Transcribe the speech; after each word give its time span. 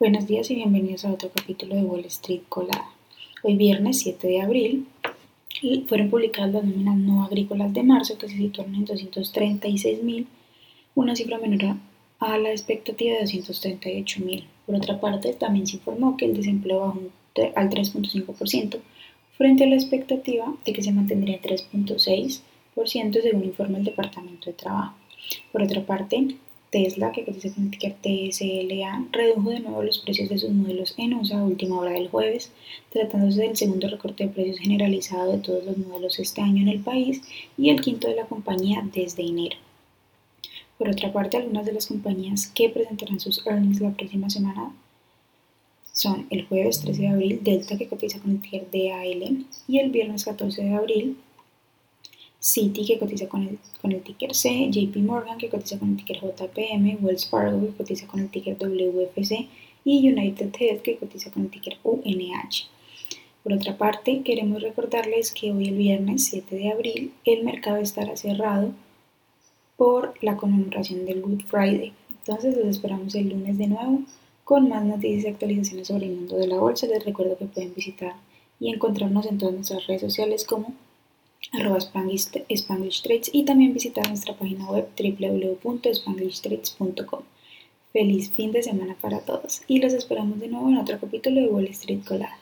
Buenos 0.00 0.28
días 0.28 0.48
y 0.52 0.54
bienvenidos 0.54 1.04
a 1.04 1.12
otro 1.12 1.28
capítulo 1.34 1.74
de 1.74 1.82
Wall 1.82 2.04
Street 2.04 2.42
Colada. 2.48 2.88
Hoy 3.42 3.56
viernes 3.56 3.98
7 3.98 4.28
de 4.28 4.40
abril 4.40 4.86
fueron 5.88 6.08
publicadas 6.08 6.52
las 6.52 6.62
nóminas 6.62 6.96
no 6.98 7.24
agrícolas 7.24 7.74
de 7.74 7.82
marzo 7.82 8.16
que 8.16 8.28
se 8.28 8.36
situaron 8.36 8.76
en 8.76 8.86
236.000, 8.86 10.26
una 10.94 11.16
cifra 11.16 11.38
menor 11.38 11.78
a 12.20 12.38
la 12.38 12.52
expectativa 12.52 13.16
de 13.16 13.24
238.000. 13.24 14.44
Por 14.66 14.76
otra 14.76 15.00
parte, 15.00 15.32
también 15.32 15.66
se 15.66 15.78
informó 15.78 16.16
que 16.16 16.26
el 16.26 16.36
desempleo 16.36 16.78
bajó 16.78 17.00
al 17.56 17.68
3.5% 17.68 18.78
frente 19.36 19.64
a 19.64 19.66
la 19.66 19.74
expectativa 19.74 20.54
de 20.64 20.72
que 20.74 20.82
se 20.82 20.92
mantendría 20.92 21.40
en 21.42 21.42
3.6% 21.42 22.42
según 23.20 23.44
informa 23.44 23.78
el 23.78 23.84
Departamento 23.84 24.48
de 24.48 24.52
Trabajo. 24.52 24.94
Por 25.50 25.60
otra 25.60 25.84
parte, 25.84 26.36
Tesla, 26.70 27.12
que 27.12 27.24
cotiza 27.24 27.54
con 27.54 27.64
el 27.64 27.70
ticker 27.70 27.94
TSLA, 28.02 29.06
redujo 29.12 29.50
de 29.50 29.60
nuevo 29.60 29.82
los 29.82 29.98
precios 29.98 30.28
de 30.28 30.38
sus 30.38 30.50
modelos 30.50 30.94
en 30.98 31.14
USA 31.14 31.38
a 31.38 31.44
última 31.44 31.78
hora 31.78 31.92
del 31.92 32.08
jueves, 32.08 32.52
tratándose 32.90 33.42
del 33.42 33.56
segundo 33.56 33.88
recorte 33.88 34.24
de 34.24 34.30
precios 34.30 34.58
generalizado 34.58 35.32
de 35.32 35.38
todos 35.38 35.64
los 35.64 35.78
modelos 35.78 36.18
este 36.18 36.40
año 36.40 36.62
en 36.62 36.68
el 36.68 36.80
país 36.80 37.22
y 37.56 37.70
el 37.70 37.80
quinto 37.80 38.08
de 38.08 38.16
la 38.16 38.26
compañía 38.26 38.86
desde 38.92 39.22
enero. 39.22 39.56
Por 40.76 40.88
otra 40.88 41.12
parte, 41.12 41.36
algunas 41.36 41.66
de 41.66 41.72
las 41.72 41.86
compañías 41.86 42.46
que 42.46 42.68
presentarán 42.68 43.18
sus 43.18 43.44
earnings 43.46 43.80
la 43.80 43.90
próxima 43.90 44.30
semana 44.30 44.72
son 45.92 46.28
el 46.30 46.46
jueves 46.46 46.80
13 46.80 47.02
de 47.02 47.08
abril 47.08 47.40
Delta, 47.42 47.76
que 47.76 47.88
cotiza 47.88 48.20
con 48.20 48.30
el 48.30 48.40
ticker 48.40 48.68
DAL, 48.70 49.46
y 49.66 49.78
el 49.78 49.90
viernes 49.90 50.24
14 50.24 50.62
de 50.62 50.74
abril 50.74 51.16
Citi, 52.40 52.86
que 52.86 52.98
cotiza 52.98 53.28
con 53.28 53.42
el, 53.42 53.58
con 53.80 53.92
el 53.92 54.02
ticker 54.02 54.34
C, 54.34 54.68
JP 54.70 54.96
Morgan, 54.98 55.38
que 55.38 55.48
cotiza 55.48 55.78
con 55.78 55.90
el 55.90 55.96
ticker 55.96 56.20
JPM, 56.20 56.98
Wells 57.00 57.28
Fargo, 57.28 57.60
que 57.60 57.76
cotiza 57.76 58.06
con 58.06 58.20
el 58.20 58.30
ticker 58.30 58.56
WFC, 58.56 59.48
y 59.84 60.08
United 60.08 60.54
Health, 60.58 60.82
que 60.82 60.96
cotiza 60.96 61.30
con 61.30 61.44
el 61.44 61.50
ticker 61.50 61.78
UNH. 61.82 62.68
Por 63.42 63.52
otra 63.52 63.76
parte, 63.78 64.22
queremos 64.22 64.62
recordarles 64.62 65.32
que 65.32 65.50
hoy 65.52 65.68
el 65.68 65.76
viernes 65.76 66.26
7 66.26 66.54
de 66.54 66.70
abril 66.70 67.12
el 67.24 67.44
mercado 67.44 67.78
estará 67.78 68.16
cerrado 68.16 68.72
por 69.76 70.14
la 70.22 70.36
conmemoración 70.36 71.06
del 71.06 71.22
Good 71.22 71.44
Friday. 71.46 71.92
Entonces 72.10 72.56
los 72.56 72.66
esperamos 72.66 73.14
el 73.14 73.30
lunes 73.30 73.56
de 73.56 73.68
nuevo 73.68 74.02
con 74.44 74.68
más 74.68 74.84
noticias 74.84 75.24
y 75.24 75.28
actualizaciones 75.28 75.88
sobre 75.88 76.06
el 76.06 76.16
mundo 76.16 76.36
de 76.36 76.48
la 76.48 76.58
bolsa. 76.58 76.86
Les 76.86 77.04
recuerdo 77.04 77.38
que 77.38 77.46
pueden 77.46 77.74
visitar 77.74 78.16
y 78.60 78.72
encontrarnos 78.72 79.26
en 79.26 79.38
todas 79.38 79.54
nuestras 79.54 79.86
redes 79.86 80.02
sociales 80.02 80.44
como 80.44 80.74
arroba 81.52 81.78
Spanglish, 81.78 83.02
Trades 83.02 83.30
y 83.32 83.44
también 83.44 83.74
visitar 83.74 84.08
nuestra 84.08 84.36
página 84.36 84.70
web 84.70 84.88
www.spanglishtrades.com. 84.98 87.22
Feliz 87.92 88.30
fin 88.30 88.52
de 88.52 88.62
semana 88.62 88.96
para 89.00 89.20
todos 89.20 89.62
y 89.66 89.80
los 89.80 89.92
esperamos 89.92 90.40
de 90.40 90.48
nuevo 90.48 90.68
en 90.68 90.78
otro 90.78 90.98
capítulo 91.00 91.40
de 91.40 91.48
Wall 91.48 91.66
Street 91.68 92.04
Colada. 92.06 92.38